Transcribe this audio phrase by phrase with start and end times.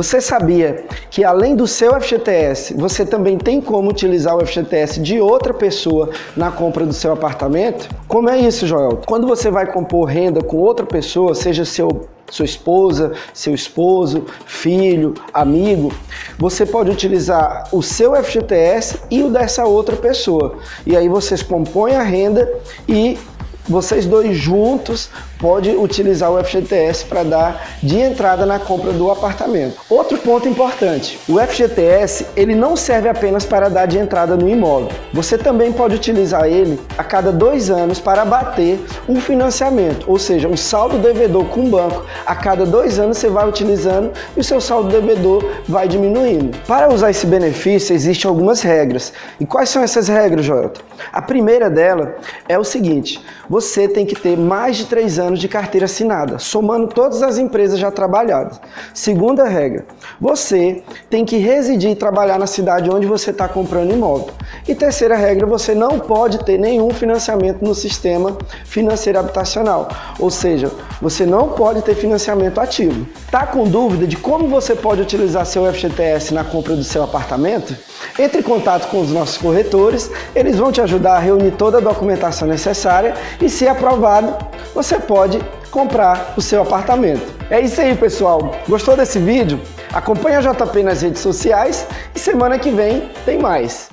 [0.00, 5.20] Você sabia que além do seu FGTS, você também tem como utilizar o FGTS de
[5.20, 7.86] outra pessoa na compra do seu apartamento?
[8.08, 9.02] Como é isso, Joel?
[9.04, 15.12] Quando você vai compor renda com outra pessoa, seja seu sua esposa, seu esposo, filho,
[15.34, 15.92] amigo,
[16.38, 20.60] você pode utilizar o seu FGTS e o dessa outra pessoa.
[20.86, 22.50] E aí vocês compõem a renda
[22.88, 23.18] e
[23.68, 25.10] vocês dois juntos
[25.40, 29.80] podem utilizar o FGTS para dar de entrada na compra do apartamento.
[29.88, 34.90] Outro ponto importante, o FGTS ele não serve apenas para dar de entrada no imóvel.
[35.12, 40.46] Você também pode utilizar ele a cada dois anos para bater um financiamento, ou seja,
[40.46, 42.04] um saldo devedor com o banco.
[42.26, 46.56] A cada dois anos você vai utilizando e o seu saldo devedor vai diminuindo.
[46.66, 49.12] Para usar esse benefício existem algumas regras.
[49.38, 50.82] E quais são essas regras, Joelton?
[51.12, 52.16] A primeira dela
[52.48, 56.88] é o seguinte: você tem que ter mais de três anos de carteira assinada, somando
[56.88, 58.60] todas as empresas já trabalhadas.
[58.94, 59.86] Segunda regra,
[60.20, 64.30] você tem que residir e trabalhar na cidade onde você está comprando imóvel.
[64.66, 69.88] E terceira regra, você não pode ter nenhum financiamento no sistema financeiro habitacional,
[70.18, 73.06] ou seja, você não pode ter financiamento ativo.
[73.30, 77.74] Tá com dúvida de como você pode utilizar seu FGTS na compra do seu apartamento?
[78.18, 81.80] Entre em contato com os nossos corretores, eles vão te ajudar a reunir toda a
[81.80, 84.36] documentação necessária e, se aprovado,
[84.74, 85.38] você pode
[85.70, 87.20] comprar o seu apartamento.
[87.50, 88.56] É isso aí, pessoal.
[88.66, 89.60] Gostou desse vídeo?
[89.92, 93.88] Acompanhe a JP nas redes sociais e semana que vem tem mais.